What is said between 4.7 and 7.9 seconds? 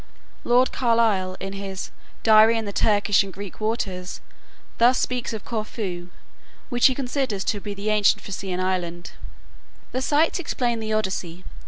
thus speaks of Corfu, which he considers to be